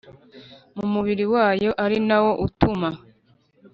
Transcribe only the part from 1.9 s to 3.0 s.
nawo utuma